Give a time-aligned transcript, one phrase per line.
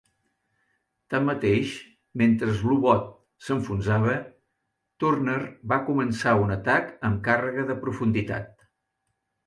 [1.13, 1.73] Tanmateix,
[2.21, 3.05] mentre el U-boot
[3.49, 4.17] s'enfonsava,
[5.05, 5.39] "Turner"
[5.75, 8.71] va començar un atac amb càrrega de profunditat.